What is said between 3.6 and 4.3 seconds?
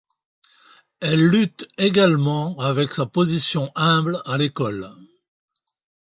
humble